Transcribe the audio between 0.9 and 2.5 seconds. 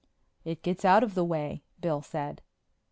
of the way," Bill said.